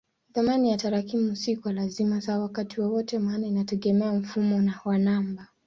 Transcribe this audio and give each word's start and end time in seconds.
Thamani 0.33 0.69
ya 0.71 0.77
tarakimu 0.77 1.35
si 1.35 1.57
kwa 1.57 1.73
lazima 1.73 2.21
sawa 2.21 2.39
wakati 2.43 2.81
wowote 2.81 3.19
maana 3.19 3.47
inategemea 3.47 4.13
mfumo 4.13 4.71
wa 4.85 4.97
namba. 4.97 5.47